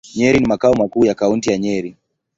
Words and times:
Nyeri 0.17 0.39
ni 0.39 0.45
makao 0.47 0.73
makuu 0.73 1.05
ya 1.05 1.15
Kaunti 1.15 1.51
ya 1.51 1.57
Nyeri. 1.57 1.97